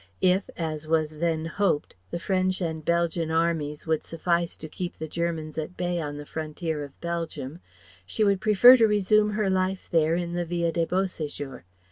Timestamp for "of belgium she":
6.83-8.23